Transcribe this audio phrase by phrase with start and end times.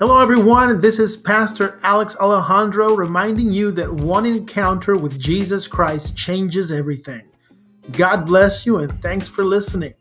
[0.00, 0.80] Hello, everyone.
[0.80, 7.22] This is Pastor Alex Alejandro reminding you that one encounter with Jesus Christ changes everything.
[7.90, 9.94] God bless you and thanks for listening.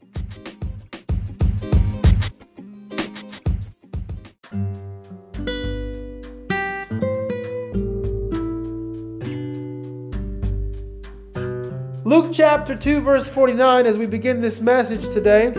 [12.06, 15.56] Luke chapter 2, verse 49, as we begin this message today,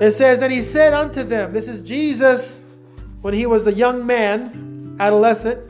[0.00, 2.61] it says, And he said unto them, This is Jesus
[3.22, 5.60] when he was a young man, adolescent,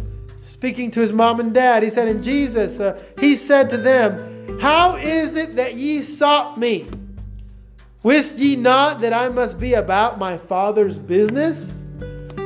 [0.41, 1.83] speaking to his mom and dad.
[1.83, 6.59] He said, And Jesus, uh, he said to them, How is it that ye sought
[6.59, 6.87] me?
[8.03, 11.79] Wist ye not that I must be about my Father's business?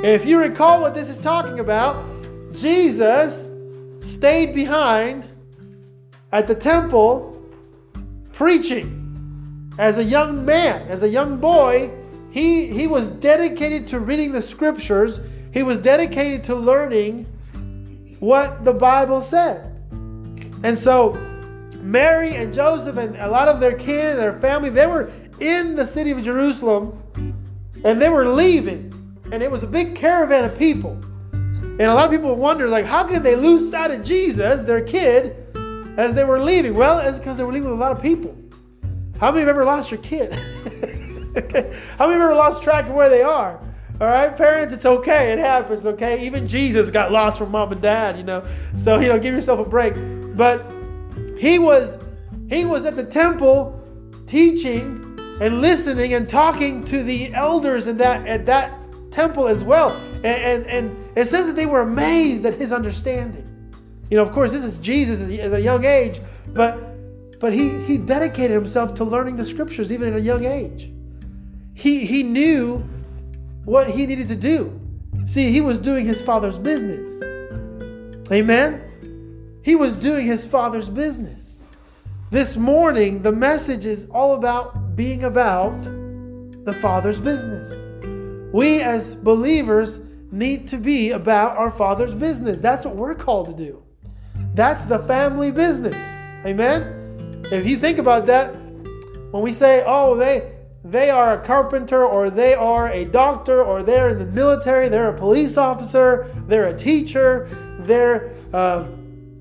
[0.04, 2.04] if you recall what this is talking about,
[2.52, 3.48] Jesus
[4.00, 5.28] stayed behind
[6.32, 7.42] at the temple
[8.32, 11.90] preaching as a young man, as a young boy.
[12.36, 15.20] He, he was dedicated to reading the scriptures,
[15.54, 17.24] he was dedicated to learning
[18.20, 19.74] what the Bible said.
[20.62, 21.14] And so,
[21.80, 25.86] Mary and Joseph and a lot of their kin, their family, they were in the
[25.86, 27.02] city of Jerusalem
[27.86, 28.92] and they were leaving.
[29.32, 30.92] And it was a big caravan of people.
[31.32, 34.82] And a lot of people wonder, like, how could they lose sight of Jesus, their
[34.82, 35.34] kid,
[35.96, 36.74] as they were leaving?
[36.74, 38.36] Well, it's because they were leaving with a lot of people.
[39.18, 40.38] How many have ever lost your kid?
[41.36, 41.78] okay.
[41.98, 43.60] How many ever lost track of where they are?
[43.98, 45.32] All right, parents, it's okay.
[45.32, 46.26] It happens, okay?
[46.26, 48.44] Even Jesus got lost from mom and dad, you know.
[48.74, 49.94] So, you know, give yourself a break.
[50.36, 50.66] But
[51.38, 51.98] he was
[52.48, 53.82] he was at the temple
[54.26, 58.78] teaching and listening and talking to the elders in that at that
[59.12, 59.96] temple as well.
[60.16, 63.44] And, and, and it says that they were amazed at his understanding.
[64.10, 66.78] You know, of course, this is Jesus at a young age, but
[67.40, 70.90] but he he dedicated himself to learning the scriptures even at a young age.
[71.76, 72.78] He he knew
[73.66, 74.80] what he needed to do.
[75.26, 77.22] See, he was doing his father's business.
[78.32, 79.60] Amen.
[79.62, 81.62] He was doing his father's business.
[82.30, 85.82] This morning, the message is all about being about
[86.64, 87.68] the father's business.
[88.54, 90.00] We as believers
[90.32, 92.58] need to be about our father's business.
[92.58, 93.82] That's what we're called to do.
[94.54, 96.02] That's the family business.
[96.46, 97.44] Amen?
[97.52, 98.54] If you think about that,
[99.30, 100.55] when we say, oh, they
[100.90, 105.08] they are a carpenter or they are a doctor or they're in the military, they're
[105.08, 107.48] a police officer, they're a teacher,
[107.80, 108.86] they're uh,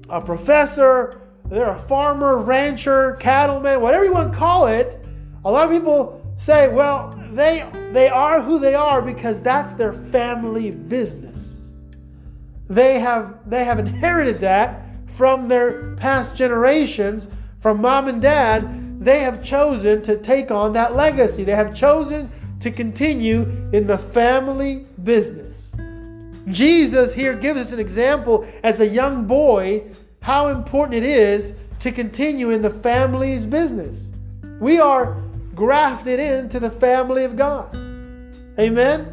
[0.09, 5.05] a professor, they're a farmer, rancher, cattleman, whatever you want to call it.
[5.43, 9.93] A lot of people say, well, they they are who they are because that's their
[9.93, 11.73] family business.
[12.67, 14.83] They have they have inherited that
[15.15, 17.27] from their past generations,
[17.59, 18.63] from mom and dad,
[19.05, 21.43] they have chosen to take on that legacy.
[21.43, 22.29] They have chosen
[22.59, 25.71] to continue in the family business.
[26.47, 29.83] Jesus here gives us an example as a young boy
[30.21, 34.09] how important it is to continue in the family's business.
[34.59, 35.21] We are
[35.53, 37.75] grafted into the family of God.
[38.59, 39.11] Amen.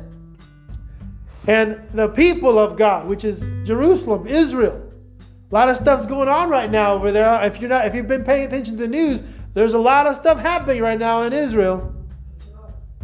[1.47, 4.91] And the people of God, which is Jerusalem, Israel,
[5.51, 7.43] a lot of stuff's going on right now over there.
[7.43, 9.23] If you're not, if you've been paying attention to the news,
[9.55, 11.95] there's a lot of stuff happening right now in Israel.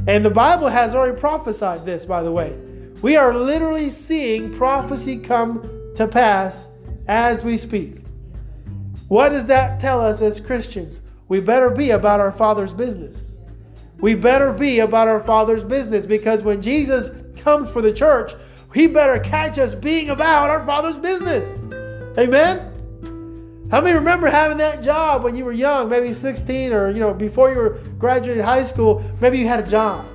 [0.07, 2.57] And the Bible has already prophesied this, by the way.
[3.03, 5.63] We are literally seeing prophecy come
[5.97, 6.69] to pass
[7.07, 8.03] as we speak.
[9.09, 11.01] What does that tell us as Christians?
[11.29, 13.33] We better be about our Father's business.
[14.01, 18.33] We better be about our Father's business because when Jesus comes for the church,
[18.75, 21.47] he better catch us being about our Father's business.
[22.19, 22.78] Amen?
[23.71, 27.13] How many remember having that job when you were young, maybe 16 or, you know,
[27.13, 30.07] before you were graduated high school, maybe you had a job.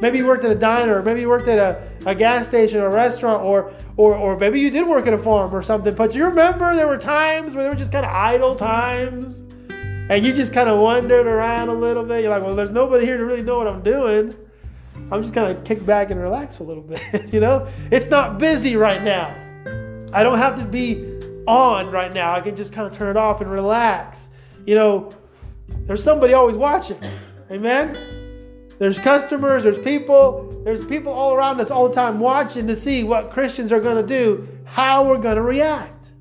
[0.00, 2.86] Maybe you worked at a diner, maybe you worked at a, a gas station or
[2.86, 5.94] a restaurant, or, or, or maybe you did work at a farm or something.
[5.94, 9.44] But do you remember there were times where there were just kind of idle times
[10.08, 12.22] and you just kind of wandered around a little bit.
[12.22, 14.34] You're like, well, there's nobody here to really know what I'm doing.
[15.10, 17.66] I'm just kind of kick back and relax a little bit, you know?
[17.90, 19.34] It's not busy right now.
[20.14, 21.13] I don't have to be
[21.46, 22.32] on right now.
[22.32, 24.28] I can just kind of turn it off and relax.
[24.66, 25.10] You know,
[25.68, 26.98] there's somebody always watching.
[27.50, 27.98] Amen?
[28.78, 33.04] There's customers, there's people, there's people all around us all the time watching to see
[33.04, 36.12] what Christians are going to do, how we're going to react.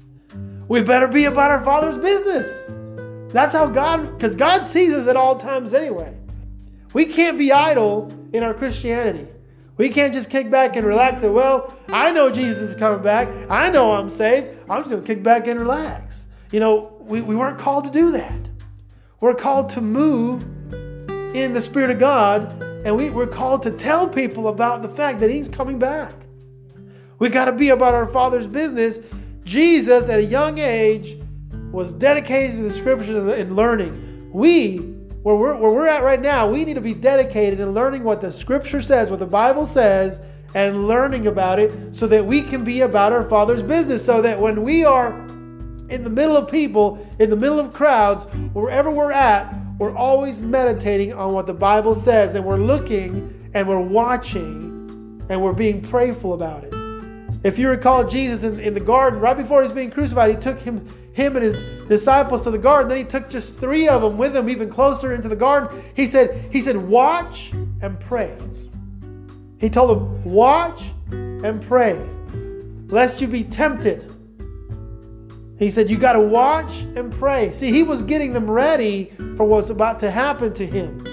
[0.68, 3.32] We better be about our Father's business.
[3.34, 6.16] That's how God, because God sees us at all times anyway.
[6.94, 9.28] We can't be idle in our Christianity.
[9.78, 13.28] We can't just kick back and relax and, well, I know Jesus is coming back.
[13.50, 14.52] I know I'm saved.
[14.70, 16.26] I'm just going to kick back and relax.
[16.52, 18.40] You know, we, we weren't called to do that.
[19.20, 20.44] We're called to move
[21.36, 25.20] in the Spirit of God, and we, we're called to tell people about the fact
[25.20, 26.14] that He's coming back.
[27.18, 29.00] We got to be about our Father's business.
[29.46, 31.18] Jesus, at a young age,
[31.72, 34.30] was dedicated to the scriptures and learning.
[34.32, 34.93] We,
[35.24, 38.22] where we're, where we're at right now, we need to be dedicated in learning what
[38.22, 40.22] the scripture says, what the Bible says,
[40.54, 44.06] and learning about it so that we can be about our Father's business.
[44.06, 45.18] So that when we are
[45.90, 50.42] in the middle of people, in the middle of crowds, wherever we're at, we're always
[50.42, 55.82] meditating on what the Bible says and we're looking and we're watching and we're being
[55.82, 56.74] prayerful about it.
[57.44, 60.60] If you recall Jesus in, in the garden, right before he's being crucified, he took
[60.60, 62.90] him, him and his disciples to the garden.
[62.90, 65.82] Then he took just three of them with him, even closer into the garden.
[65.96, 67.52] He said, he said, watch
[67.82, 68.36] and pray.
[69.60, 72.00] He told them, watch and pray,
[72.88, 74.10] lest you be tempted.
[75.60, 77.54] He said, You got to watch and pray.
[77.54, 81.06] See, he was getting them ready for what's about to happen to him.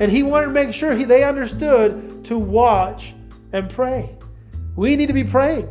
[0.00, 3.14] And he wanted to make sure he, they understood to watch
[3.52, 4.14] and pray.
[4.76, 5.68] We need to be praying.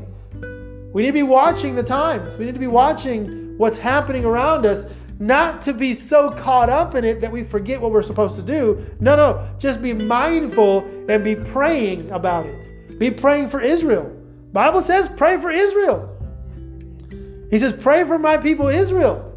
[0.94, 2.38] We need to be watching the times.
[2.38, 4.86] We need to be watching what's happening around us,
[5.20, 8.42] not to be so caught up in it that we forget what we're supposed to
[8.42, 8.86] do.
[9.00, 10.80] No, no, just be mindful
[11.10, 13.00] and be praying about it.
[13.00, 14.12] Be praying for Israel.
[14.52, 16.10] Bible says pray for Israel.
[17.54, 19.32] He says, Pray for my people Israel,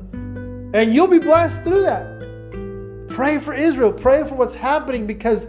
[0.72, 3.06] and you'll be blessed through that.
[3.10, 3.92] Pray for Israel.
[3.92, 5.46] Pray for what's happening because,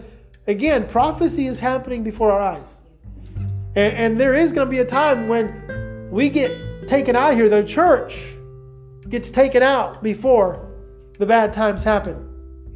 [0.47, 2.79] again, prophecy is happening before our eyes.
[3.77, 7.37] And, and there is going to be a time when we get taken out of
[7.37, 8.33] here, the church
[9.09, 10.71] gets taken out before
[11.17, 12.23] the bad times happen.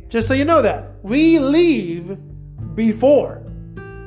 [0.09, 0.91] Just so you know that.
[1.03, 2.17] We leave
[2.75, 3.43] before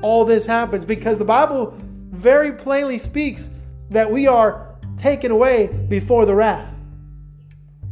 [0.02, 1.74] all this happens because the Bible
[2.10, 3.48] very plainly speaks
[3.90, 6.70] that we are taken away before the wrath.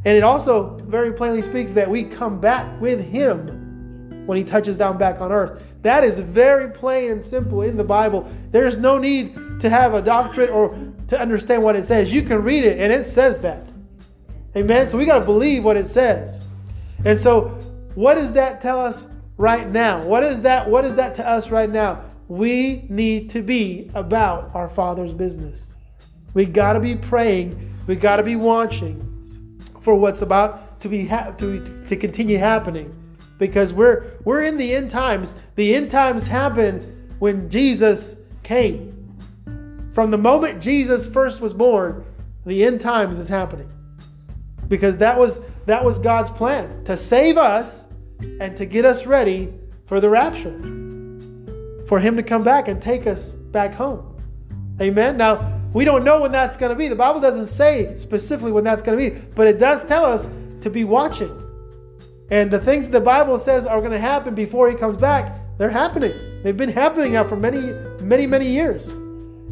[0.05, 4.79] And it also very plainly speaks that we come back with him when he touches
[4.79, 5.64] down back on earth.
[5.82, 8.31] That is very plain and simple in the Bible.
[8.50, 10.76] There's no need to have a doctrine or
[11.08, 12.12] to understand what it says.
[12.12, 13.67] You can read it and it says that.
[14.57, 14.89] Amen.
[14.89, 16.47] So we got to believe what it says.
[17.05, 17.49] And so
[17.95, 19.07] what does that tell us
[19.37, 20.03] right now?
[20.05, 22.05] What is that what is that to us right now?
[22.29, 25.73] We need to be about our Father's business.
[26.35, 27.75] We got to be praying.
[27.87, 29.09] We got to be watching
[29.81, 32.95] for what's about to be ha- to, to continue happening
[33.39, 35.35] because we're we're in the end times.
[35.57, 36.87] The end times happened
[37.19, 38.99] when Jesus came.
[39.95, 42.05] From the moment Jesus first was born,
[42.47, 43.71] the end times is happening.
[44.73, 47.85] Because that was that was God's plan to save us
[48.41, 49.53] and to get us ready
[49.85, 50.59] for the rapture.
[51.87, 54.17] For him to come back and take us back home.
[54.81, 55.19] Amen.
[55.19, 56.89] Now, we don't know when that's going to be.
[56.89, 60.27] The Bible doesn't say specifically when that's going to be, but it does tell us
[60.63, 61.31] to be watching.
[62.31, 65.69] And the things the Bible says are going to happen before he comes back, they're
[65.69, 66.15] happening.
[66.43, 68.91] They've been happening now for many, many, many years.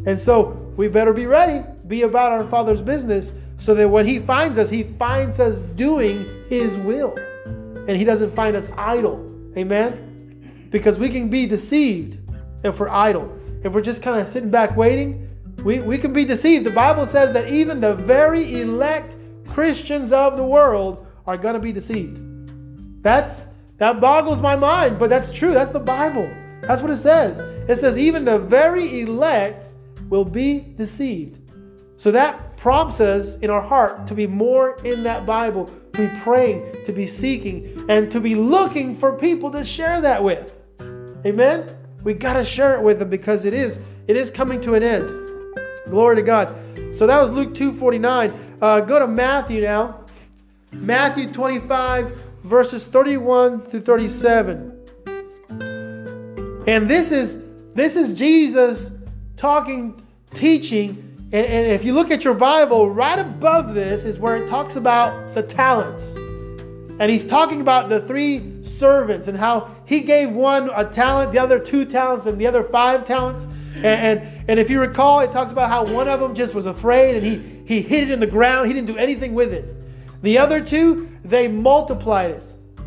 [0.07, 4.17] And so we better be ready, be about our Father's business, so that when he
[4.17, 7.15] finds us, he finds us doing his will.
[7.45, 9.23] And he doesn't find us idle.
[9.55, 10.67] Amen?
[10.71, 12.17] Because we can be deceived
[12.63, 13.37] if we're idle.
[13.63, 15.29] If we're just kind of sitting back waiting,
[15.63, 16.65] we, we can be deceived.
[16.65, 19.15] The Bible says that even the very elect
[19.47, 23.03] Christians of the world are going to be deceived.
[23.03, 23.45] That's
[23.77, 25.53] that boggles my mind, but that's true.
[25.53, 26.27] That's the Bible.
[26.61, 27.37] That's what it says.
[27.69, 29.69] It says even the very elect
[30.09, 31.37] will be deceived.
[31.97, 36.19] So that prompts us in our heart to be more in that Bible, to be
[36.19, 40.55] praying, to be seeking, and to be looking for people to share that with.
[41.25, 41.75] Amen.
[42.03, 44.83] We got to share it with them because it is it is coming to an
[44.83, 45.09] end.
[45.89, 46.55] Glory to God.
[46.95, 48.61] So that was Luke 2.49.
[48.61, 50.05] Uh, go to Matthew now.
[50.71, 54.67] Matthew 25, verses 31 through 37.
[56.67, 57.39] And this is
[57.73, 58.91] this is Jesus
[59.35, 59.99] talking,
[60.35, 61.10] teaching.
[61.33, 64.75] And, and if you look at your Bible, right above this is where it talks
[64.75, 66.03] about the talents.
[66.99, 71.39] And he's talking about the three servants and how he gave one a talent, the
[71.39, 73.45] other two talents, and the other five talents.
[73.75, 76.65] And, and, and, if you recall, it talks about how one of them just was
[76.65, 78.67] afraid and he, he hid it in the ground.
[78.67, 79.73] He didn't do anything with it.
[80.21, 82.43] The other two, they multiplied it.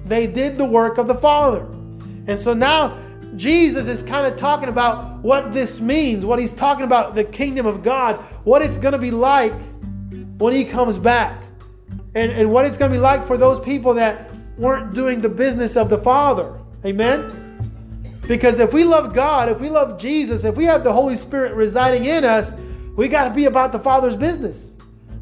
[0.06, 1.62] They did the work of the Father.
[2.26, 2.98] And so now
[3.36, 7.66] Jesus is kind of talking about what this means, what he's talking about the kingdom
[7.66, 9.60] of God, what it's going to be like
[10.38, 11.42] when he comes back,
[12.14, 15.28] and, and what it's going to be like for those people that weren't doing the
[15.28, 16.60] business of the Father.
[16.84, 17.40] Amen?
[18.26, 21.54] Because if we love God, if we love Jesus, if we have the Holy Spirit
[21.54, 22.54] residing in us,
[22.96, 24.70] we got to be about the Father's business.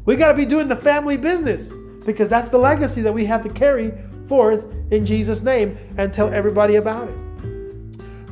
[0.05, 1.69] We got to be doing the family business
[2.05, 3.93] because that's the legacy that we have to carry
[4.27, 7.15] forth in Jesus' name and tell everybody about it.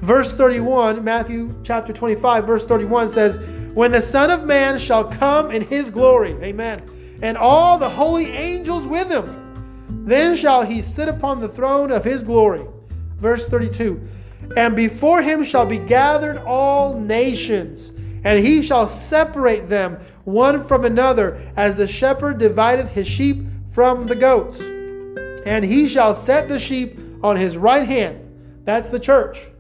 [0.02, 3.40] Verse 31, Matthew chapter 25, verse 31 says,
[3.74, 6.34] when the Son of Man shall come in his glory.
[6.44, 6.82] Amen.
[7.22, 9.38] And all the holy angels with him.
[10.06, 12.66] Then shall he sit upon the throne of his glory.
[13.18, 14.02] Verse 32
[14.58, 17.92] And before him shall be gathered all nations,
[18.24, 24.08] and he shall separate them one from another, as the shepherd divideth his sheep from
[24.08, 24.60] the goats.
[25.46, 28.18] And he shall set the sheep on his right hand.
[28.66, 29.51] That's the church.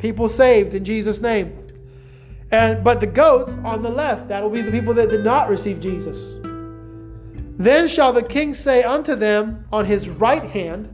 [0.00, 1.56] People saved in Jesus' name.
[2.50, 5.48] And but the goats on the left, that will be the people that did not
[5.48, 6.36] receive Jesus.
[7.58, 10.88] Then shall the king say unto them on his right hand,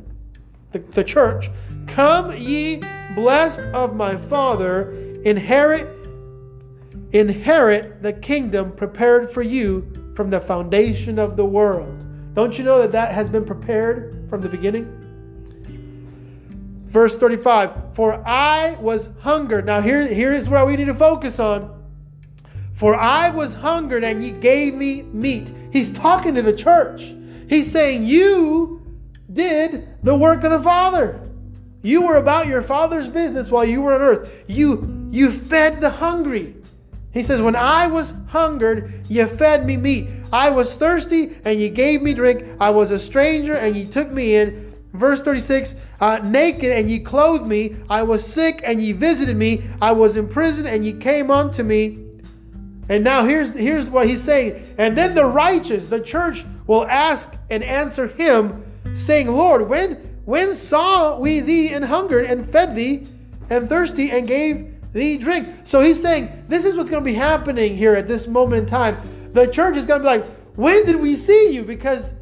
[0.73, 1.49] the, the church,
[1.87, 2.83] Come ye
[3.15, 4.93] blessed of my father,
[5.25, 5.93] inherit
[7.13, 12.05] inherit the kingdom prepared for you from the foundation of the world.
[12.35, 14.96] Don't you know that that has been prepared from the beginning?
[16.97, 19.67] Verse 35 For I was hungered.
[19.67, 21.85] Now, here, here is where we need to focus on.
[22.73, 25.53] For I was hungered, and ye gave me meat.
[25.71, 27.15] He's talking to the church.
[27.51, 28.81] He's saying, You
[29.31, 31.21] did the work of the Father.
[31.83, 34.45] You were about your Father's business while you were on earth.
[34.47, 36.57] You, you fed the hungry.
[37.13, 40.09] He says, When I was hungered, you fed me meat.
[40.33, 42.57] I was thirsty, and you gave me drink.
[42.59, 44.66] I was a stranger, and you took me in.
[44.97, 47.77] Verse 36 uh, Naked and ye clothed me.
[47.89, 49.63] I was sick and ye visited me.
[49.81, 52.07] I was in prison and ye came unto me.
[52.89, 54.75] And now here's, here's what he's saying.
[54.79, 60.55] And then the righteous, the church, will ask and answer him, saying, Lord, when, when
[60.55, 63.07] saw we thee and hungered and fed thee
[63.51, 65.49] and thirsty and gave thee drink?
[65.65, 68.69] So he's saying, this is what's going to be happening here at this moment in
[68.69, 68.97] time.
[69.33, 70.27] The church is going to be like,
[70.57, 71.65] when did we see you?
[71.65, 72.13] Because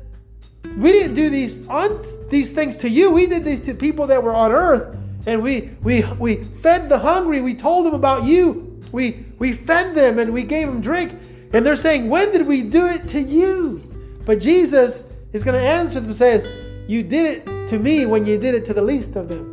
[0.76, 2.02] we didn't do these un-
[2.34, 3.12] these things to you.
[3.12, 6.98] We did these to people that were on earth, and we we we fed the
[6.98, 7.40] hungry.
[7.40, 8.80] We told them about you.
[8.90, 11.14] We we fed them and we gave them drink.
[11.52, 13.80] And they're saying, "When did we do it to you?"
[14.26, 16.46] But Jesus is going to answer them and says,
[16.88, 19.44] "You did it to me when you did it to the least of them."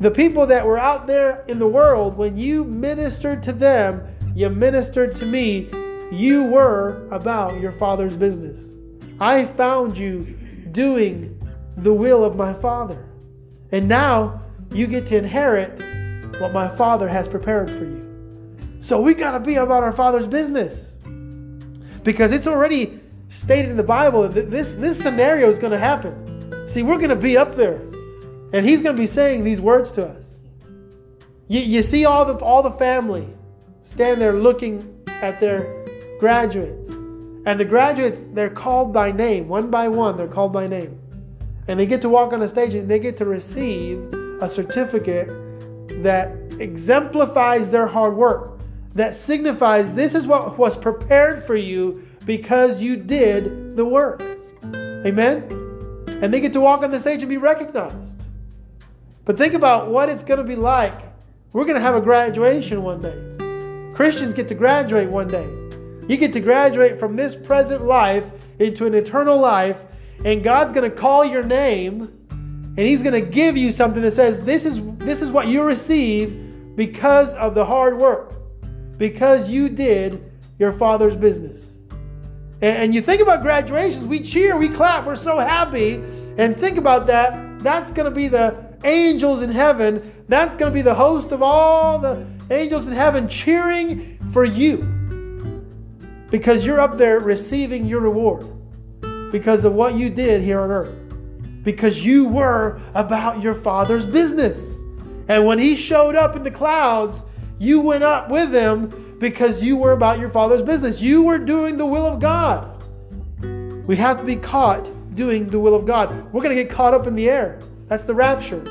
[0.00, 4.02] The people that were out there in the world, when you ministered to them,
[4.34, 5.68] you ministered to me.
[6.10, 8.58] You were about your Father's business.
[9.20, 10.26] I found you
[10.72, 11.34] doing
[11.76, 13.04] the will of my Father.
[13.72, 15.80] And now you get to inherit
[16.40, 18.02] what my Father has prepared for you.
[18.80, 20.92] So we got to be about our Father's business.
[22.02, 26.68] Because it's already stated in the Bible that this, this scenario is going to happen.
[26.68, 27.80] See, we're going to be up there.
[28.52, 30.26] And He's going to be saying these words to us.
[31.48, 33.28] You, you see all the, all the family
[33.82, 35.84] stand there looking at their
[36.20, 36.90] graduates
[37.46, 40.98] and the graduates, they're called by name, one by one, they're called by name.
[41.68, 45.28] And they get to walk on the stage and they get to receive a certificate
[46.02, 48.60] that exemplifies their hard work,
[48.94, 54.22] that signifies this is what was prepared for you because you did the work.
[55.04, 55.42] Amen?
[56.22, 58.20] And they get to walk on the stage and be recognized.
[59.24, 61.00] But think about what it's going to be like.
[61.52, 63.94] We're going to have a graduation one day.
[63.94, 65.48] Christians get to graduate one day.
[66.08, 68.24] You get to graduate from this present life
[68.58, 69.78] into an eternal life,
[70.24, 74.12] and God's going to call your name, and He's going to give you something that
[74.12, 78.34] says, This is, this is what you receive because of the hard work,
[78.96, 81.70] because you did your Father's business.
[82.62, 86.02] And, and you think about graduations, we cheer, we clap, we're so happy.
[86.36, 87.60] And think about that.
[87.60, 90.24] That's going to be the angels in heaven.
[90.28, 94.78] That's going to be the host of all the angels in heaven cheering for you
[96.30, 98.53] because you're up there receiving your reward
[99.34, 100.94] because of what you did here on earth.
[101.64, 104.56] Because you were about your Father's business.
[105.26, 107.24] And when He showed up in the clouds,
[107.58, 111.02] you went up with Him because you were about your Father's business.
[111.02, 112.80] You were doing the will of God.
[113.88, 116.10] We have to be caught doing the will of God.
[116.32, 117.60] We're going to get caught up in the air.
[117.88, 118.62] That's the rapture.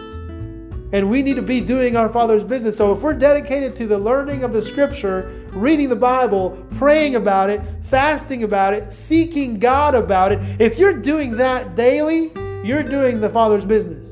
[0.93, 2.77] And we need to be doing our Father's business.
[2.77, 7.49] So if we're dedicated to the learning of the Scripture, reading the Bible, praying about
[7.49, 12.31] it, fasting about it, seeking God about it, if you're doing that daily,
[12.63, 14.09] you're doing the Father's business.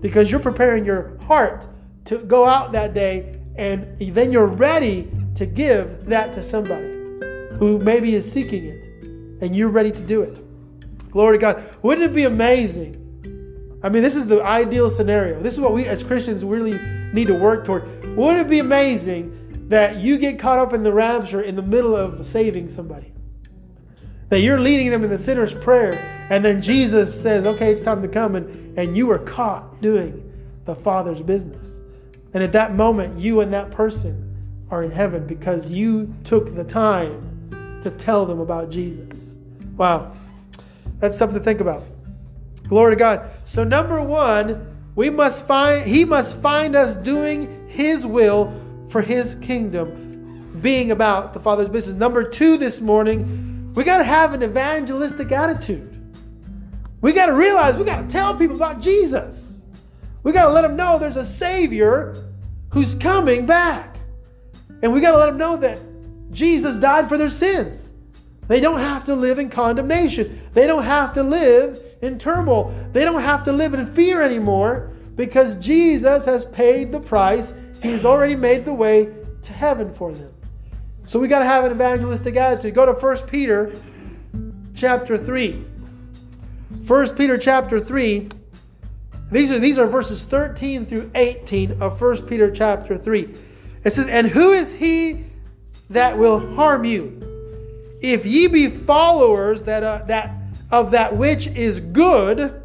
[0.00, 1.66] Because you're preparing your heart
[2.06, 6.92] to go out that day and then you're ready to give that to somebody
[7.58, 8.84] who maybe is seeking it
[9.42, 10.38] and you're ready to do it.
[11.10, 11.64] Glory to God.
[11.82, 13.02] Wouldn't it be amazing
[13.86, 15.40] I mean, this is the ideal scenario.
[15.40, 16.76] This is what we as Christians really
[17.12, 17.84] need to work toward.
[18.16, 21.94] Wouldn't it be amazing that you get caught up in the rapture in the middle
[21.94, 23.12] of saving somebody?
[24.28, 28.02] That you're leading them in the sinner's prayer, and then Jesus says, Okay, it's time
[28.02, 30.22] to come, and, and you were caught doing
[30.64, 31.76] the Father's business.
[32.34, 34.22] And at that moment, you and that person
[34.70, 39.36] are in heaven because you took the time to tell them about Jesus.
[39.76, 40.12] Wow.
[40.98, 41.84] That's something to think about.
[42.68, 43.30] Glory to God.
[43.44, 48.52] So number 1, we must find he must find us doing his will
[48.88, 51.96] for his kingdom, being about the Father's business.
[51.96, 55.92] Number 2 this morning, we got to have an evangelistic attitude.
[57.00, 59.60] We got to realize we got to tell people about Jesus.
[60.22, 62.16] We got to let them know there's a Savior
[62.72, 63.96] who's coming back.
[64.82, 65.78] And we got to let them know that
[66.32, 67.90] Jesus died for their sins.
[68.48, 70.40] They don't have to live in condemnation.
[70.52, 72.74] They don't have to live in turmoil.
[72.92, 77.52] They don't have to live in fear anymore because Jesus has paid the price.
[77.86, 79.12] He's already made the way
[79.42, 80.32] to heaven for them.
[81.04, 82.74] So we got to have an evangelistic attitude.
[82.74, 83.72] Go to 1 Peter
[84.74, 85.64] chapter 3.
[86.86, 88.28] 1 Peter chapter 3.
[89.30, 93.34] These are, these are verses 13 through 18 of 1 Peter chapter 3.
[93.84, 95.24] It says, And who is he
[95.90, 97.22] that will harm you?
[98.00, 100.32] If ye be followers that, uh, that
[100.72, 102.62] of that which is good,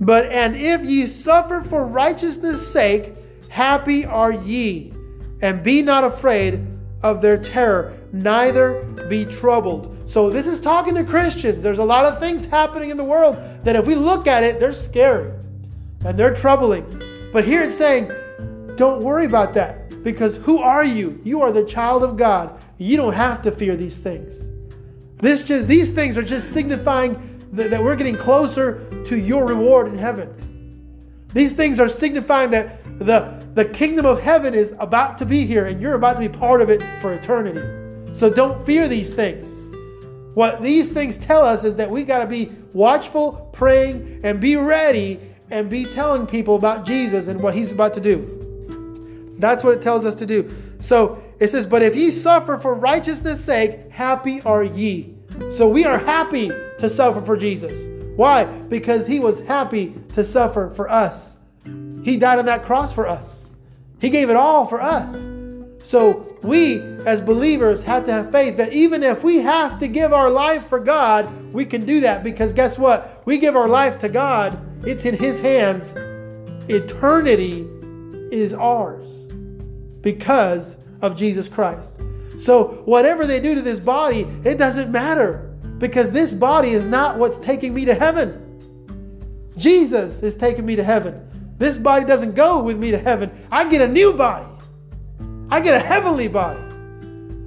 [0.00, 3.14] but and if ye suffer for righteousness' sake,
[3.54, 4.92] happy are ye,
[5.40, 6.66] and be not afraid
[7.04, 9.96] of their terror, neither be troubled.
[10.06, 11.62] So, this is talking to Christians.
[11.62, 14.58] There's a lot of things happening in the world that if we look at it,
[14.58, 15.32] they're scary
[16.04, 16.84] and they're troubling.
[17.32, 18.10] But here it's saying,
[18.74, 21.20] don't worry about that because who are you?
[21.22, 22.60] You are the child of God.
[22.78, 24.34] You don't have to fear these things.
[25.18, 29.86] This just these things are just signifying that, that we're getting closer to your reward
[29.86, 30.34] in heaven.
[31.32, 35.66] These things are signifying that the, the kingdom of heaven is about to be here
[35.66, 37.60] and you're about to be part of it for eternity.
[38.12, 39.48] So don't fear these things.
[40.34, 44.56] What these things tell us is that we got to be watchful, praying, and be
[44.56, 45.20] ready
[45.50, 49.36] and be telling people about Jesus and what he's about to do.
[49.38, 50.52] That's what it tells us to do.
[50.80, 55.14] So it says, But if ye suffer for righteousness' sake, happy are ye.
[55.52, 57.88] So we are happy to suffer for Jesus.
[58.16, 58.44] Why?
[58.44, 61.32] Because he was happy to suffer for us.
[62.02, 63.43] He died on that cross for us.
[64.00, 65.12] He gave it all for us.
[65.84, 70.12] So we, as believers, have to have faith that even if we have to give
[70.12, 73.22] our life for God, we can do that because guess what?
[73.26, 75.94] We give our life to God, it's in His hands.
[76.70, 77.68] Eternity
[78.32, 79.10] is ours
[80.00, 82.00] because of Jesus Christ.
[82.38, 87.18] So whatever they do to this body, it doesn't matter because this body is not
[87.18, 88.40] what's taking me to heaven.
[89.56, 91.28] Jesus is taking me to heaven.
[91.58, 93.30] This body doesn't go with me to heaven.
[93.50, 94.46] I get a new body.
[95.50, 96.60] I get a heavenly body.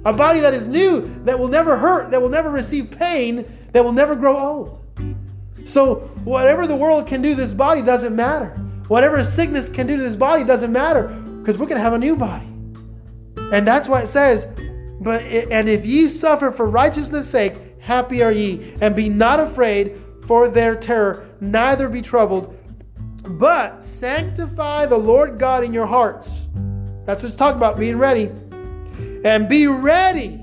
[0.04, 3.84] A body that is new, that will never hurt, that will never receive pain, that
[3.84, 4.84] will never grow old.
[5.66, 8.48] So, whatever the world can do to this body doesn't matter.
[8.88, 11.98] Whatever sickness can do to this body doesn't matter because we're going to have a
[11.98, 12.46] new body.
[13.52, 14.46] And that's why it says,
[15.00, 20.00] but and if ye suffer for righteousness' sake, happy are ye, and be not afraid
[20.26, 22.57] for their terror, neither be troubled,
[23.28, 26.28] but sanctify the Lord God in your hearts
[27.08, 28.30] that's what it's talking about, being ready.
[29.24, 30.42] And be ready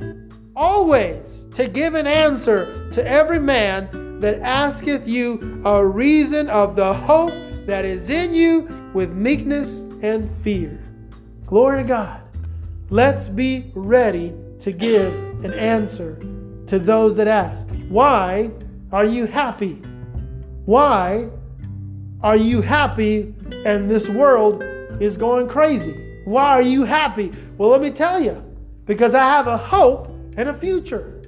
[0.55, 6.91] always to give an answer to every man that asketh you a reason of the
[6.91, 7.35] hope
[7.67, 8.61] that is in you
[8.95, 10.81] with meekness and fear.
[11.45, 12.21] Glory to God.
[12.89, 15.13] Let's be ready to give
[15.45, 16.15] an answer
[16.65, 17.67] to those that ask.
[17.89, 18.51] Why
[18.91, 19.75] are you happy?
[20.65, 21.29] Why
[22.25, 23.31] are you happy
[23.65, 24.63] and this world
[24.99, 26.23] is going crazy?
[26.25, 27.31] Why are you happy?
[27.59, 28.43] Well, let me tell you
[28.87, 31.21] because I have a hope and a future.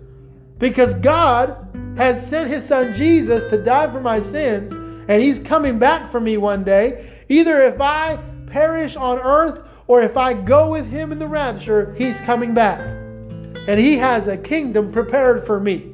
[0.57, 1.55] Because God
[1.97, 4.71] has sent his son Jesus to die for my sins,
[5.07, 7.07] and he's coming back for me one day.
[7.29, 11.93] Either if I perish on earth or if I go with him in the rapture,
[11.93, 12.79] he's coming back.
[13.67, 15.93] And he has a kingdom prepared for me.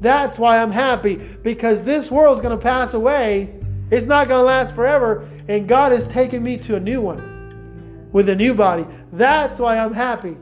[0.00, 3.61] That's why I'm happy because this world's going to pass away.
[3.92, 8.08] It's not going to last forever, and God is taking me to a new one
[8.10, 8.86] with a new body.
[9.12, 10.34] That's why I'm happy.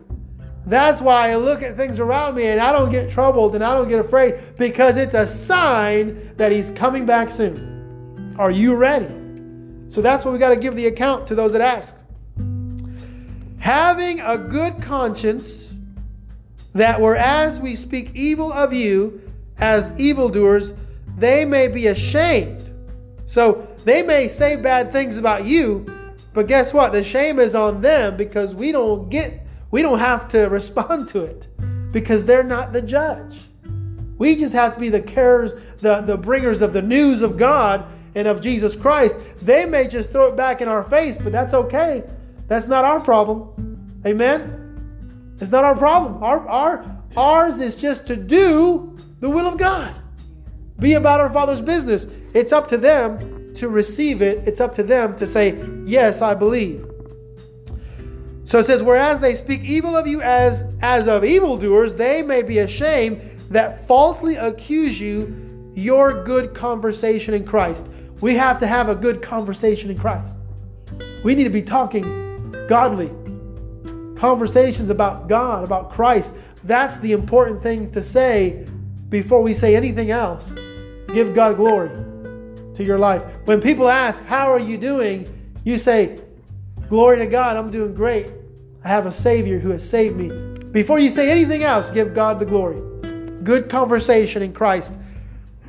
[0.66, 3.74] That's why I look at things around me and I don't get troubled and I
[3.74, 8.36] don't get afraid because it's a sign that He's coming back soon.
[8.38, 9.12] Are you ready?
[9.88, 11.96] So that's what we got to give the account to those that ask.
[13.58, 15.74] Having a good conscience,
[16.74, 19.20] that whereas we speak evil of you
[19.58, 20.72] as evildoers,
[21.16, 22.69] they may be ashamed.
[23.30, 25.86] So they may say bad things about you,
[26.34, 26.90] but guess what?
[26.90, 31.22] The shame is on them because we don't get we don't have to respond to
[31.22, 31.46] it
[31.92, 33.42] because they're not the judge.
[34.18, 37.84] We just have to be the carers, the, the bringers of the news of God
[38.16, 39.16] and of Jesus Christ.
[39.40, 42.02] They may just throw it back in our face, but that's okay.
[42.48, 44.02] That's not our problem.
[44.04, 45.36] Amen?
[45.40, 46.20] It's not our problem.
[46.20, 49.94] Our, our, ours is just to do the will of God.
[50.80, 52.08] Be about our Father's business.
[52.34, 54.46] It's up to them to receive it.
[54.46, 56.86] It's up to them to say, Yes, I believe.
[58.44, 62.42] So it says, Whereas they speak evil of you as, as of evildoers, they may
[62.42, 67.86] be ashamed that falsely accuse you your good conversation in Christ.
[68.20, 70.36] We have to have a good conversation in Christ.
[71.24, 73.10] We need to be talking godly
[74.16, 76.34] conversations about God, about Christ.
[76.64, 78.66] That's the important thing to say
[79.08, 80.52] before we say anything else.
[81.08, 81.90] Give God glory
[82.80, 83.22] to your life.
[83.44, 85.28] When people ask, How are you doing?
[85.64, 86.18] you say,
[86.88, 88.32] Glory to God, I'm doing great.
[88.82, 90.30] I have a Savior who has saved me.
[90.72, 92.80] Before you say anything else, give God the glory.
[93.44, 94.92] Good conversation in Christ.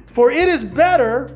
[0.08, 1.30] For it is better,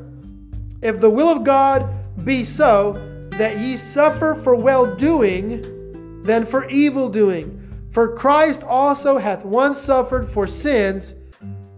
[0.82, 1.88] if the will of God
[2.24, 7.62] be so, that ye suffer for well doing than for evil doing.
[7.92, 11.14] For Christ also hath once suffered for sins,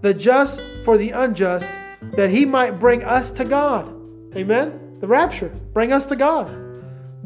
[0.01, 1.69] the just for the unjust,
[2.03, 3.89] that he might bring us to God.
[4.37, 4.99] Amen?
[5.01, 6.51] The rapture, bring us to God.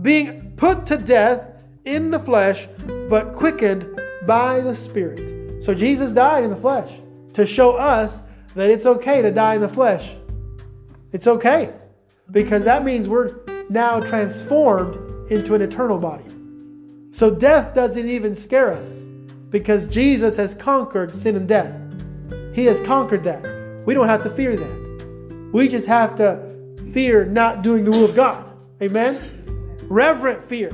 [0.02, 1.48] Being put to death
[1.84, 2.68] in the flesh,
[3.08, 5.62] but quickened by the Spirit.
[5.62, 6.90] So Jesus died in the flesh
[7.34, 8.22] to show us
[8.54, 10.12] that it's okay to die in the flesh.
[11.12, 11.72] It's okay
[12.30, 13.34] because that means we're
[13.68, 16.24] now transformed into an eternal body.
[17.12, 18.88] So death doesn't even scare us
[19.50, 21.74] because Jesus has conquered sin and death.
[22.54, 23.51] He has conquered that.
[23.84, 25.50] We don't have to fear that.
[25.52, 28.44] We just have to fear not doing the will of God.
[28.82, 29.76] Amen?
[29.88, 30.72] Reverent fear,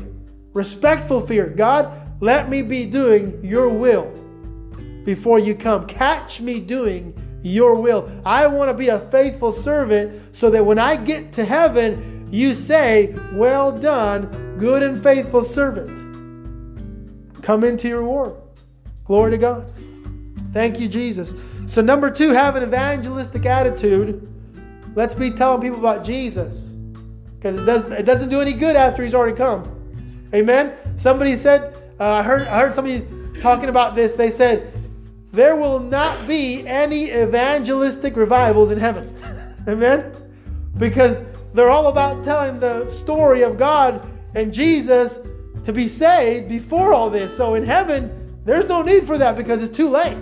[0.53, 1.47] respectful fear.
[1.47, 4.13] God, let me be doing your will
[5.05, 5.87] before you come.
[5.87, 8.11] Catch me doing your will.
[8.25, 12.55] I want to be a faithful servant so that when I get to heaven, you
[12.55, 16.07] say, Well done, good and faithful servant.
[17.43, 18.35] Come into your reward.
[19.05, 19.73] Glory to God.
[20.53, 21.33] Thank you, Jesus.
[21.69, 24.27] So, number two, have an evangelistic attitude.
[24.95, 26.73] Let's be telling people about Jesus
[27.37, 29.75] because it doesn't, it doesn't do any good after he's already come.
[30.35, 30.73] Amen.
[30.97, 33.07] Somebody said, uh, I heard I heard somebody
[33.41, 34.15] talking about this.
[34.15, 34.73] They said
[35.31, 39.15] there will not be any evangelistic revivals in heaven.
[39.69, 40.11] Amen.
[40.79, 45.19] Because they're all about telling the story of God and Jesus
[45.65, 47.37] to be saved before all this.
[47.37, 50.17] So in heaven, there's no need for that because it's too late.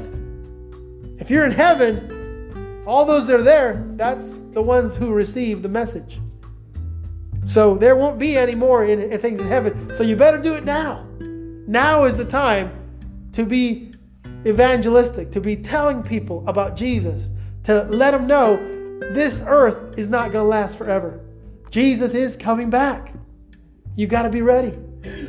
[1.18, 5.68] If you're in heaven, all those that are there, that's the ones who receive the
[5.68, 6.20] message.
[7.44, 9.92] So there won't be any more in, in things in heaven.
[9.94, 11.06] So you better do it now.
[11.66, 12.72] Now is the time
[13.32, 13.92] to be
[14.46, 17.30] evangelistic, to be telling people about Jesus,
[17.64, 18.56] to let them know
[19.12, 21.20] this earth is not going to last forever.
[21.70, 23.12] Jesus is coming back.
[23.96, 24.76] You got to be ready.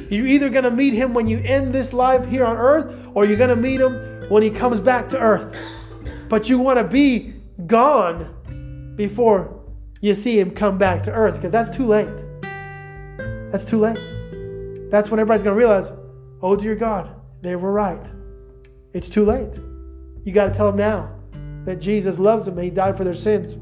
[0.10, 3.26] You're either going to meet him when you end this life here on earth, or
[3.26, 5.56] you're going to meet him when he comes back to earth.
[6.30, 7.34] But you want to be
[7.66, 9.64] gone before
[10.02, 12.08] you see him come back to earth because that's too late.
[13.52, 14.00] That's too late.
[14.92, 15.92] That's when everybody's going to realize,
[16.42, 17.10] oh dear God,
[17.42, 18.06] they were right.
[18.94, 19.60] It's too late.
[20.24, 21.16] You got to tell them now
[21.66, 23.58] that Jesus loves them and he died for their sins.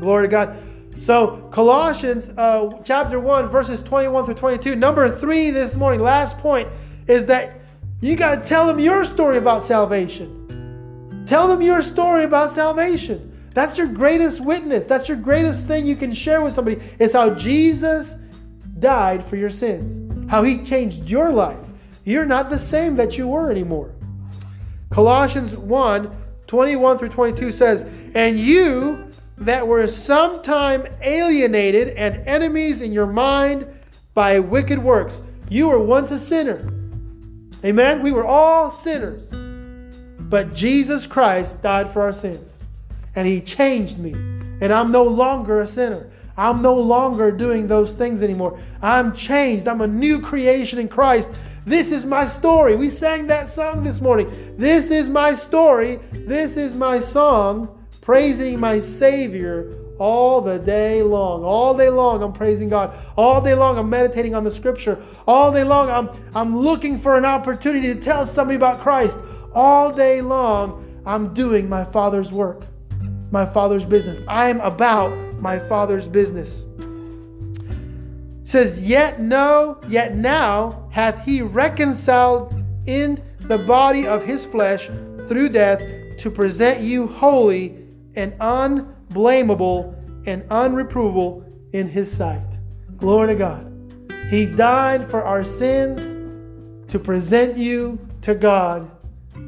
[0.00, 0.56] Glory to God.
[0.98, 4.76] So, Colossians uh, chapter 1, verses 21 through 22.
[4.76, 6.68] Number three this morning, last point,
[7.08, 7.60] is that
[8.00, 10.43] you got to tell them your story about salvation.
[11.26, 13.30] Tell them your story about salvation.
[13.54, 14.86] That's your greatest witness.
[14.86, 18.16] That's your greatest thing you can share with somebody It's how Jesus
[18.78, 21.64] died for your sins, how he changed your life.
[22.04, 23.94] You're not the same that you were anymore.
[24.90, 27.82] Colossians 1 21 through 22 says,
[28.14, 33.66] And you that were sometime alienated and enemies in your mind
[34.12, 35.22] by wicked works.
[35.48, 36.70] You were once a sinner.
[37.64, 38.02] Amen?
[38.02, 39.26] We were all sinners.
[40.28, 42.58] But Jesus Christ died for our sins.
[43.14, 44.12] And He changed me.
[44.60, 46.10] And I'm no longer a sinner.
[46.36, 48.58] I'm no longer doing those things anymore.
[48.82, 49.68] I'm changed.
[49.68, 51.30] I'm a new creation in Christ.
[51.64, 52.76] This is my story.
[52.76, 54.30] We sang that song this morning.
[54.58, 56.00] This is my story.
[56.12, 57.68] This is my song
[58.00, 61.44] praising my Savior all the day long.
[61.44, 62.94] All day long, I'm praising God.
[63.16, 65.00] All day long, I'm meditating on the scripture.
[65.26, 69.18] All day long, I'm, I'm looking for an opportunity to tell somebody about Christ.
[69.54, 72.64] All day long, I'm doing my Father's work,
[73.30, 74.20] my Father's business.
[74.26, 76.64] I am about my Father's business.
[78.40, 82.54] It says, Yet no, yet now hath he reconciled
[82.86, 84.90] in the body of his flesh
[85.26, 85.80] through death
[86.18, 87.76] to present you holy
[88.16, 89.94] and unblameable
[90.26, 92.58] and unreprovable in his sight.
[92.96, 93.70] Glory to God.
[94.30, 98.90] He died for our sins to present you to God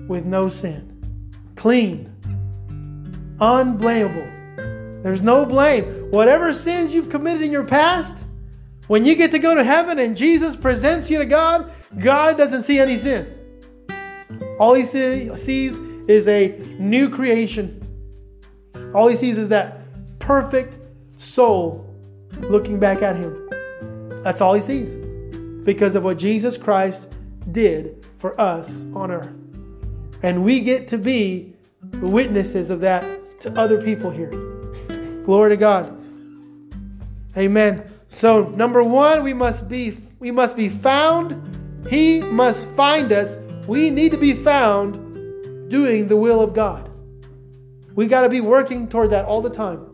[0.08, 0.92] with no sin.
[1.56, 2.12] Clean,
[3.40, 5.02] unblameable.
[5.02, 6.10] There's no blame.
[6.10, 8.24] Whatever sins you've committed in your past,
[8.88, 12.64] when you get to go to heaven and Jesus presents you to God, God doesn't
[12.64, 13.32] see any sin.
[14.58, 15.76] All he sees
[16.08, 17.82] is a new creation.
[18.94, 19.80] All he sees is that
[20.18, 20.78] perfect
[21.18, 21.92] soul
[22.40, 23.48] looking back at him.
[24.22, 24.94] That's all he sees
[25.64, 27.14] because of what Jesus Christ
[27.52, 29.30] did for us on earth.
[30.22, 34.30] And we get to be the witnesses of that to other people here.
[35.24, 35.92] Glory to God.
[37.36, 37.90] Amen.
[38.08, 41.58] So number 1, we must be we must be found.
[41.88, 43.38] He must find us.
[43.68, 46.90] We need to be found doing the will of God.
[47.94, 49.86] We got to be working toward that all the time.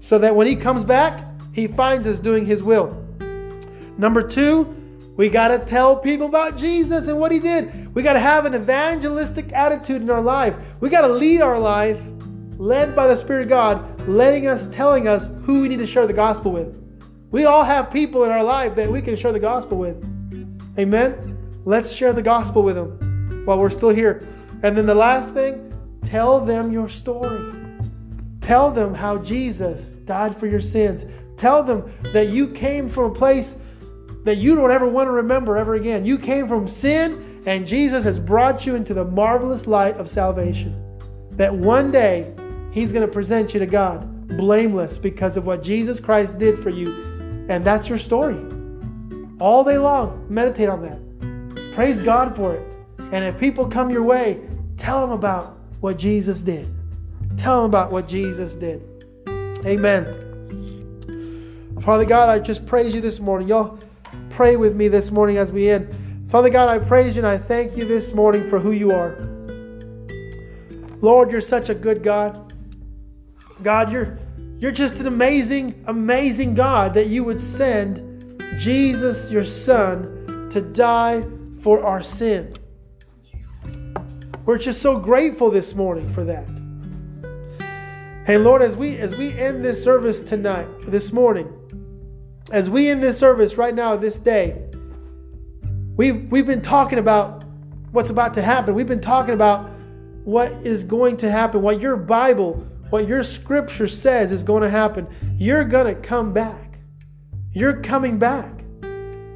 [0.00, 3.00] So that when he comes back, he finds us doing his will.
[3.96, 4.83] Number 2,
[5.16, 7.94] we got to tell people about Jesus and what he did.
[7.94, 10.56] We got to have an evangelistic attitude in our life.
[10.80, 12.00] We got to lead our life
[12.58, 16.06] led by the Spirit of God, letting us, telling us who we need to share
[16.06, 16.80] the gospel with.
[17.30, 19.96] We all have people in our life that we can share the gospel with.
[20.78, 21.38] Amen?
[21.64, 24.26] Let's share the gospel with them while we're still here.
[24.62, 25.72] And then the last thing,
[26.04, 27.52] tell them your story.
[28.40, 31.04] Tell them how Jesus died for your sins.
[31.36, 33.54] Tell them that you came from a place
[34.24, 36.04] that you don't ever want to remember ever again.
[36.04, 40.80] You came from sin, and Jesus has brought you into the marvelous light of salvation.
[41.32, 42.34] That one day
[42.72, 46.70] He's going to present you to God blameless because of what Jesus Christ did for
[46.70, 46.92] you.
[47.48, 48.38] And that's your story.
[49.38, 51.74] All day long, meditate on that.
[51.74, 52.66] Praise God for it.
[53.12, 54.40] And if people come your way,
[54.76, 56.72] tell them about what Jesus did.
[57.36, 58.82] Tell them about what Jesus did.
[59.66, 60.20] Amen.
[61.82, 63.48] Father God, I just praise you this morning.
[63.48, 63.78] Y'all
[64.34, 65.94] pray with me this morning as we end.
[66.28, 69.16] Father God, I praise you and I thank you this morning for who you are.
[71.00, 72.52] Lord, you're such a good God.
[73.62, 74.18] God, you're,
[74.58, 81.24] you're just an amazing, amazing God that you would send Jesus, your Son, to die
[81.60, 82.56] for our sin.
[84.46, 86.48] We're just so grateful this morning for that.
[88.26, 91.46] Hey Lord, as we as we end this service tonight, this morning,
[92.50, 94.62] as we in this service right now, this day,
[95.96, 97.44] we've we've been talking about
[97.92, 98.74] what's about to happen.
[98.74, 99.70] We've been talking about
[100.24, 104.70] what is going to happen, what your Bible what your scripture says is going to
[104.70, 105.08] happen.
[105.36, 106.78] You're going to come back.
[107.50, 108.64] You're coming back.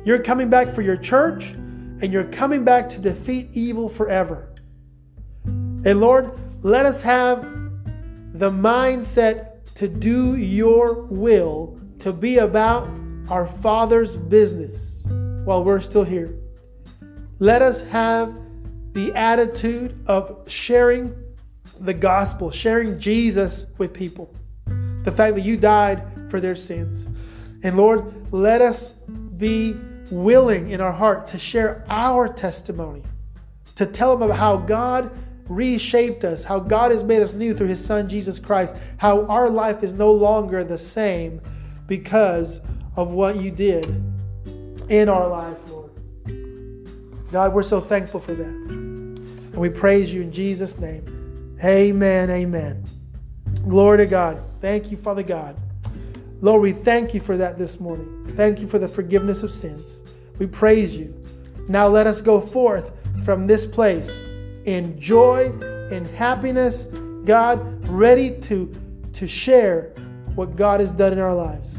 [0.04, 4.54] You're coming back for your church, and you're coming back to defeat evil forever.
[5.44, 7.42] And Lord, let us have
[8.32, 12.88] the mindset to do your will, to be about
[13.28, 15.04] our Father's business
[15.44, 16.34] while we're still here.
[17.38, 18.38] Let us have
[18.92, 21.14] the attitude of sharing
[21.80, 24.34] the gospel, sharing Jesus with people.
[25.04, 27.08] The fact that you died for their sins.
[27.62, 28.88] And Lord, let us
[29.36, 29.76] be
[30.10, 33.02] willing in our heart to share our testimony,
[33.76, 35.10] to tell them about how God
[35.48, 39.48] reshaped us, how God has made us new through His Son Jesus Christ, how our
[39.48, 41.40] life is no longer the same
[41.88, 42.60] because
[42.94, 43.86] of what you did
[44.88, 45.90] in our lives, Lord.
[47.32, 48.46] God, we're so thankful for that.
[48.46, 51.56] And we praise you in Jesus' name.
[51.64, 52.30] Amen.
[52.30, 52.84] Amen.
[53.66, 54.40] Glory to God.
[54.60, 55.56] Thank you, Father God.
[56.40, 58.32] Lord, we thank you for that this morning.
[58.36, 59.90] Thank you for the forgiveness of sins.
[60.38, 61.12] We praise you.
[61.68, 62.90] Now let us go forth
[63.24, 64.10] from this place
[64.64, 65.50] in joy,
[65.90, 66.84] in happiness,
[67.24, 68.72] God, ready to,
[69.14, 69.92] to share
[70.34, 71.77] what God has done in our lives.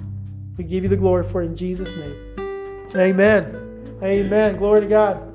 [0.60, 2.86] We give you the glory for it in Jesus' name.
[2.94, 3.98] Amen.
[4.04, 4.58] Amen.
[4.58, 5.26] Glory to God.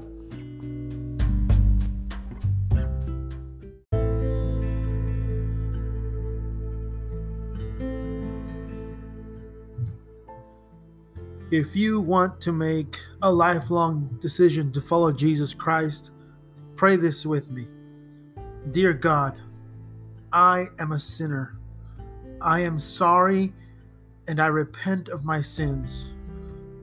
[11.50, 16.10] If you want to make a lifelong decision to follow Jesus Christ,
[16.76, 17.66] pray this with me.
[18.72, 19.38] Dear God,
[20.34, 21.56] I am a sinner.
[22.42, 23.54] I am sorry
[24.26, 26.10] and I repent of my sins.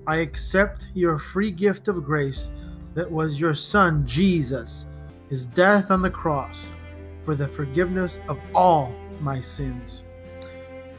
[0.07, 2.49] I accept your free gift of grace
[2.93, 4.85] that was your Son, Jesus,
[5.29, 6.59] his death on the cross
[7.23, 10.03] for the forgiveness of all my sins.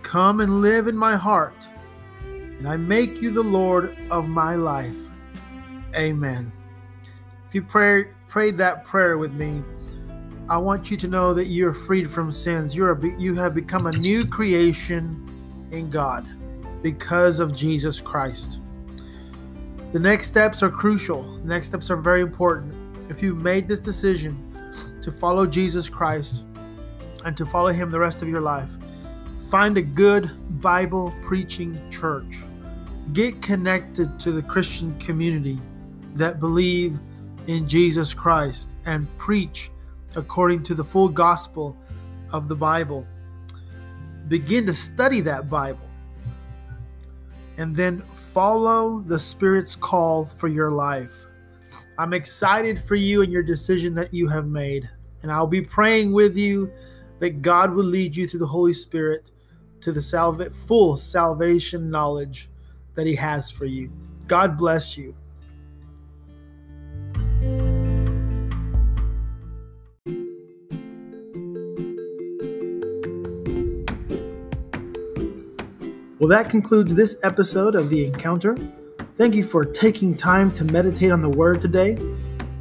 [0.02, 1.68] Come and live in my heart
[2.62, 4.96] and I make you the Lord of my life.
[5.96, 6.52] Amen.
[7.48, 9.64] If you pray, prayed that prayer with me,
[10.48, 12.72] I want you to know that you're freed from sins.
[12.74, 15.28] You're a, you have become a new creation
[15.72, 16.28] in God
[16.82, 18.60] because of Jesus Christ.
[19.92, 21.22] The next steps are crucial.
[21.38, 22.74] The next steps are very important.
[23.10, 24.38] If you've made this decision
[25.02, 26.44] to follow Jesus Christ
[27.24, 28.70] and to follow Him the rest of your life,
[29.50, 30.30] find a good
[30.62, 32.42] Bible preaching church.
[33.12, 35.58] Get connected to the Christian community
[36.14, 36.98] that believe
[37.46, 39.70] in Jesus Christ and preach
[40.16, 41.76] according to the full gospel
[42.32, 43.06] of the Bible.
[44.28, 45.88] Begin to study that Bible
[47.58, 51.26] and then follow the Spirit's call for your life.
[51.98, 54.88] I'm excited for you and your decision that you have made.
[55.22, 56.72] And I'll be praying with you
[57.18, 59.30] that God will lead you through the Holy Spirit
[59.82, 62.48] to the salva- full salvation knowledge
[62.94, 63.92] that He has for you.
[64.26, 65.14] God bless you.
[76.22, 78.56] Well, that concludes this episode of The Encounter.
[79.16, 81.98] Thank you for taking time to meditate on the Word today.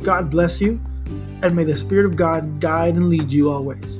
[0.01, 0.81] God bless you,
[1.43, 3.99] and may the Spirit of God guide and lead you always.